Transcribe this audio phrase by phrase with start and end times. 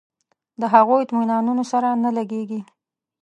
[0.61, 2.61] د هغو اطمینانونو سره نه لګېږي.